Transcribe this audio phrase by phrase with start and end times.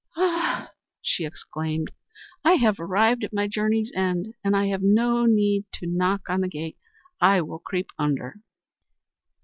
[0.17, 0.71] "Ah!"
[1.03, 1.91] she exclaimed,
[2.43, 6.41] "I have arrived at my journey's end, and I have no need to knock on
[6.41, 6.79] the gate.
[7.21, 8.37] I will creep under."